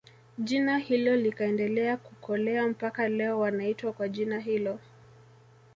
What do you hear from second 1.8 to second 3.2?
kukolea mpaka